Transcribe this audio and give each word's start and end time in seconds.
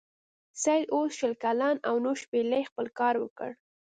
سید 0.61 0.85
اوس 0.93 1.11
شل 1.19 1.33
کلن 1.43 1.75
و 1.91 1.97
نو 2.03 2.11
شپیلۍ 2.21 2.63
خپل 2.69 2.85
کار 2.99 3.15
وکړ. 3.23 3.49